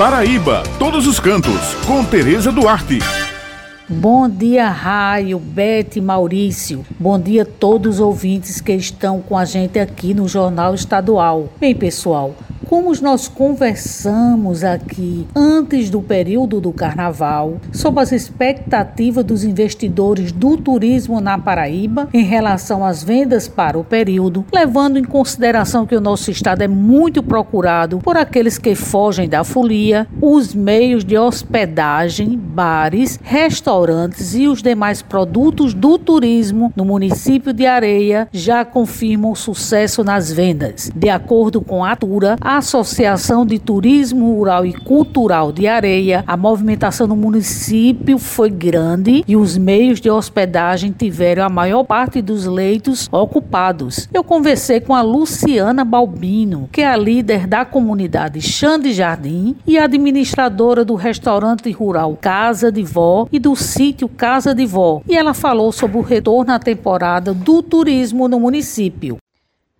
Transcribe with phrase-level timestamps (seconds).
[0.00, 3.00] Paraíba, todos os cantos, com Tereza Duarte.
[3.86, 6.86] Bom dia, Raio, Bete, Maurício.
[6.98, 11.50] Bom dia a todos os ouvintes que estão com a gente aqui no Jornal Estadual.
[11.60, 12.34] Bem, pessoal,
[12.70, 20.56] como nós conversamos aqui antes do período do carnaval sobre as expectativas dos investidores do
[20.56, 26.00] turismo na Paraíba em relação às vendas para o período, levando em consideração que o
[26.00, 32.38] nosso estado é muito procurado por aqueles que fogem da folia, os meios de hospedagem,
[32.38, 40.04] bares, restaurantes e os demais produtos do turismo no município de Areia já confirmam sucesso
[40.04, 40.88] nas vendas.
[40.94, 46.36] De acordo com a Atura, a Associação de Turismo Rural e Cultural de Areia, a
[46.36, 52.44] movimentação no município foi grande e os meios de hospedagem tiveram a maior parte dos
[52.44, 54.10] leitos ocupados.
[54.12, 59.78] Eu conversei com a Luciana Balbino, que é a líder da comunidade Xande Jardim e
[59.78, 65.00] administradora do restaurante rural Casa de Vó e do sítio Casa de Vó.
[65.08, 69.16] E ela falou sobre o retorno à temporada do turismo no município.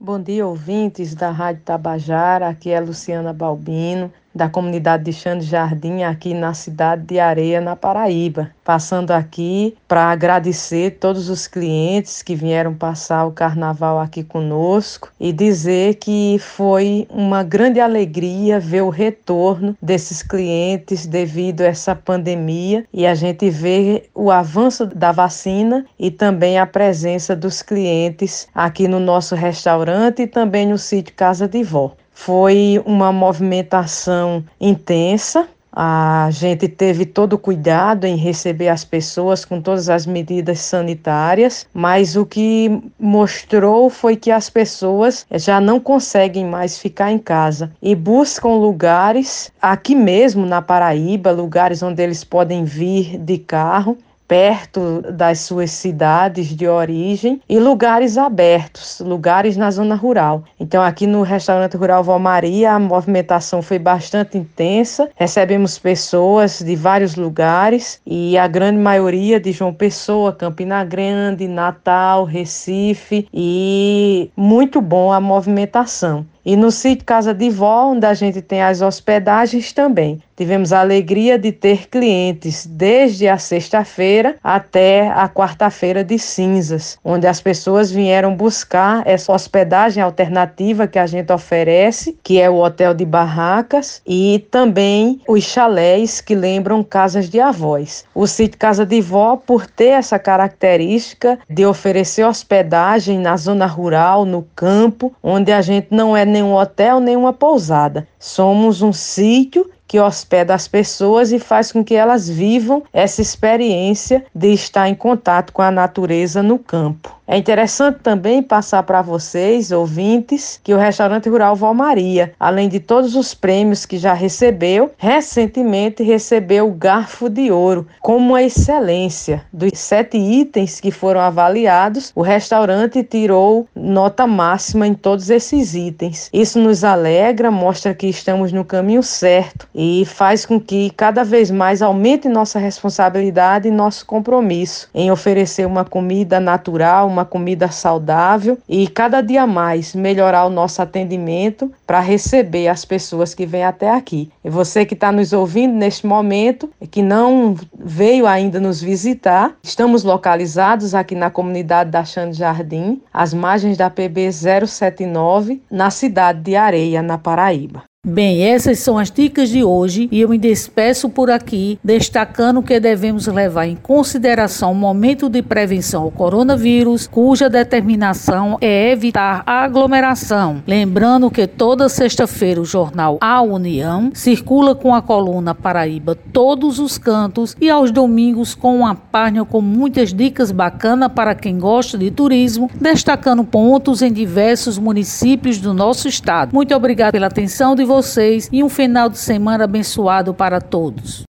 [0.00, 2.48] Bom dia, ouvintes da Rádio Tabajara.
[2.48, 7.74] Aqui é Luciana Balbino da comunidade de Xande Jardim, aqui na cidade de Areia, na
[7.74, 8.50] Paraíba.
[8.64, 15.32] Passando aqui para agradecer todos os clientes que vieram passar o carnaval aqui conosco e
[15.32, 22.84] dizer que foi uma grande alegria ver o retorno desses clientes devido a essa pandemia
[22.94, 28.86] e a gente vê o avanço da vacina e também a presença dos clientes aqui
[28.86, 31.96] no nosso restaurante e também no sítio Casa de Vó.
[32.20, 35.48] Foi uma movimentação intensa.
[35.72, 41.64] A gente teve todo o cuidado em receber as pessoas com todas as medidas sanitárias,
[41.72, 47.70] mas o que mostrou foi que as pessoas já não conseguem mais ficar em casa
[47.80, 53.96] e buscam lugares aqui mesmo na Paraíba, lugares onde eles podem vir de carro
[54.28, 60.44] perto das suas cidades de origem e lugares abertos, lugares na zona rural.
[60.60, 65.08] Então, aqui no restaurante rural Val Maria, a movimentação foi bastante intensa.
[65.16, 72.24] Recebemos pessoas de vários lugares e a grande maioria de João Pessoa, Campina Grande, Natal,
[72.24, 76.26] Recife e muito bom a movimentação.
[76.48, 80.18] E no sítio Casa de Vó, onde a gente tem as hospedagens também.
[80.34, 87.26] Tivemos a alegria de ter clientes desde a sexta-feira até a quarta-feira de cinzas, onde
[87.26, 92.94] as pessoas vieram buscar essa hospedagem alternativa que a gente oferece, que é o hotel
[92.94, 98.04] de barracas e também os chalés que lembram casas de avós.
[98.14, 104.24] O sítio Casa de Vó, por ter essa característica de oferecer hospedagem na zona rural,
[104.24, 108.06] no campo, onde a gente não é nenhum hotel, nem uma pousada.
[108.18, 114.24] Somos um sítio que hospeda as pessoas e faz com que elas vivam essa experiência
[114.34, 117.17] de estar em contato com a natureza no campo.
[117.30, 123.14] É interessante também passar para vocês, ouvintes, que o restaurante rural Valmaria, além de todos
[123.14, 129.44] os prêmios que já recebeu, recentemente recebeu o Garfo de Ouro como uma excelência.
[129.52, 136.30] Dos sete itens que foram avaliados, o restaurante tirou nota máxima em todos esses itens.
[136.32, 141.50] Isso nos alegra, mostra que estamos no caminho certo e faz com que cada vez
[141.50, 148.56] mais aumente nossa responsabilidade e nosso compromisso em oferecer uma comida natural, uma comida saudável
[148.68, 153.90] e cada dia mais melhorar o nosso atendimento para receber as pessoas que vêm até
[153.90, 154.30] aqui.
[154.44, 159.54] E você que está nos ouvindo neste momento e que não veio ainda nos visitar,
[159.62, 166.40] estamos localizados aqui na comunidade da Xande Jardim, às margens da PB 079, na cidade
[166.40, 167.87] de Areia, na Paraíba.
[168.08, 172.80] Bem, essas são as dicas de hoje e eu me despeço por aqui, destacando que
[172.80, 179.62] devemos levar em consideração o momento de prevenção ao coronavírus, cuja determinação é evitar a
[179.62, 180.62] aglomeração.
[180.66, 186.96] Lembrando que toda sexta-feira o jornal A União circula com a coluna Paraíba todos os
[186.96, 192.10] cantos e aos domingos com uma página com muitas dicas bacanas para quem gosta de
[192.10, 196.54] turismo, destacando pontos em diversos municípios do nosso estado.
[196.54, 201.26] Muito obrigado pela atenção de vocês e um final de semana abençoado para todos.